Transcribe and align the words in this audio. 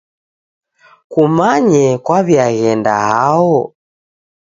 Kumanye 1.11 1.85
kwaw'iaghenda 2.05 2.93
hao? 3.07 3.57